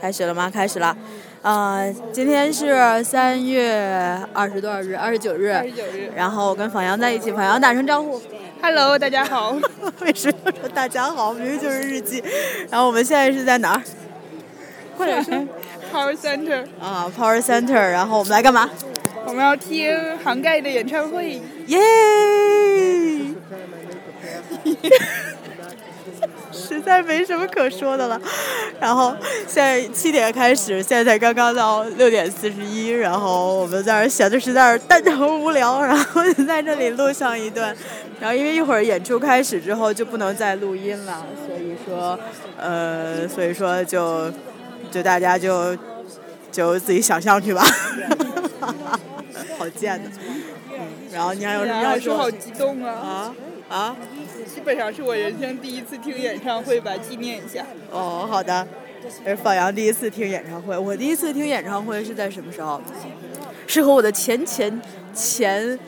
[0.00, 0.50] 开始了吗？
[0.52, 0.96] 开始了。
[1.42, 4.94] 呃，今天是三月二十多少日？
[4.94, 5.50] 二十九日。
[5.52, 6.10] 二十九日。
[6.14, 8.20] 然后我跟枋阳在一起，枋阳打声招呼。
[8.62, 9.56] Hello，大家好。
[10.00, 11.32] 为什么说大家好？
[11.32, 12.22] 明明就是日记。
[12.70, 13.82] 然后我们现在是在哪儿？
[14.96, 15.34] 快点说。
[15.92, 16.64] Power Center。
[16.80, 17.72] 啊，Power Center。
[17.74, 18.68] 然后我们来干嘛？
[19.26, 21.40] 我们要听杭盖的演唱会。
[21.66, 21.78] 耶！
[26.88, 28.18] 实在没什么可说的了。
[28.80, 29.14] 然后
[29.46, 37.76] 现在七点开始，现在才刚刚到六点四十一，然后我们在那儿闲的实在是蛋疼无聊，然后就在这里录上一段。
[38.18, 42.18] 然后因为一会儿演出开始之后就不能再录音了，所以说，
[42.56, 44.32] 呃，所以说就
[44.90, 45.76] 就大家就
[46.50, 47.62] 就自己想象去吧。
[49.58, 50.10] 好贱的。
[50.72, 50.78] 嗯，
[51.12, 52.16] 然后你还有什么要说？
[52.18, 53.34] 好激动啊！
[53.68, 53.96] 啊啊！
[54.48, 57.64] 基本上是我人生第一次听演唱会吧，纪念一下。
[57.90, 58.66] 哦，好的。
[59.00, 62.80] 这是枋阳第一次听演唱会，我第一次听演唱会是在什么时候？
[63.66, 64.80] 是和我的前前
[65.14, 65.78] 前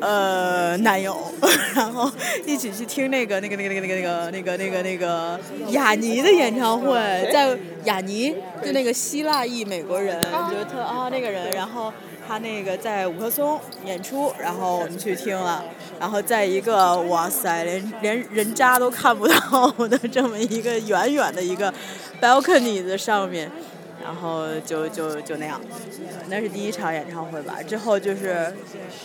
[0.00, 1.16] 呃男友，
[1.74, 2.10] 然后
[2.46, 6.94] 一起去听那个那个那个那个那个那个那个那个雅尼的演唱会，
[7.32, 11.92] 在雅尼就那个希腊裔美国人，就是特啊那个人，然后。
[12.26, 15.62] 他那个在五棵松演出，然后我们去听了，
[16.00, 21.70] 然后在一个哇塞，连连人渣都看不到的这么一个远远的一个
[22.22, 23.50] balcony 的上面，
[24.02, 25.60] 然后就就就那样，
[26.28, 27.58] 那是第一场演唱会吧。
[27.66, 28.54] 之后就是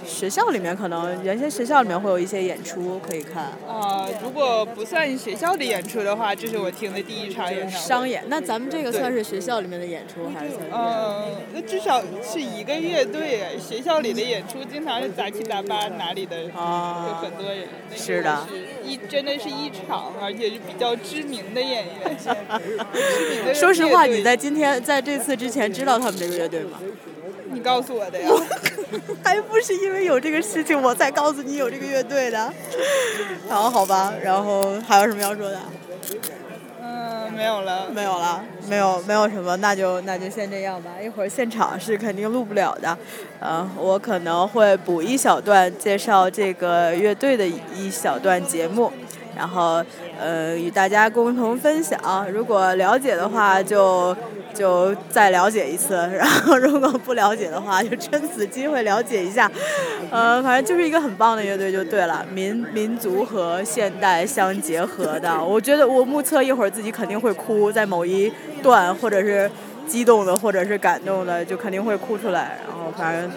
[0.06, 3.44] 学校里面可能原先学校里面会有一些演出可以看。
[3.68, 7.88] 啊、呃，如果不算学校的演出的话，这是我听的第一场演唱会。
[7.88, 10.72] 商演，那咱们这个算是学校里面的演出还是算是？
[10.74, 13.40] 嗯，那至少是一个乐队。
[13.60, 17.68] 学校里的演出经常是杂七杂八，哪里的啊，有很多人。
[17.96, 18.48] 是的，
[18.84, 22.18] 一真的是一场，而且是比较知名的演员。
[23.54, 26.80] 说实话，你在今天在这次之前知道他们这个乐队吗？
[27.52, 28.30] 你告诉我的呀。
[29.24, 32.52] 还不是因为有这个事情我才告诉你有这个乐队的。
[33.48, 35.60] 然后好吧，然后还有什么要说的？
[36.82, 37.88] 嗯，没有了。
[37.92, 40.92] 没有了，没有没有什么，那就那就先这样吧。
[41.04, 42.98] 一会儿现场是肯定录不了的，
[43.40, 48.92] 呃，我可能会补一小段介绍这个乐队的一小段节目。
[49.40, 49.82] 然后，
[50.20, 51.98] 呃，与大家共同分享。
[52.30, 54.14] 如果了解的话，就
[54.54, 59.50] 就再了解一次；然后，如果不了解的话，就趁此机会了解一下。
[60.12, 65.42] 呃，反正就是一个很棒的乐队就对了，民民族和现代相结合的。
[65.42, 68.30] 我觉得我目测一会儿自己肯定会哭，在某一
[68.62, 69.50] 段或者是
[69.90, 72.60] 激动的，或者是感动的，就肯定会哭出来。
[72.68, 73.32] 然后，反正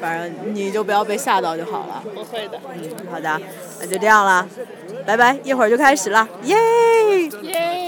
[0.00, 2.02] 反正你就不要被吓到就好了。
[2.12, 2.58] 不会的。
[2.74, 3.40] 嗯，好的，
[3.80, 4.46] 那就这样了。
[5.06, 6.56] 拜拜，一会儿就开始了，耶！
[7.42, 7.81] 耶！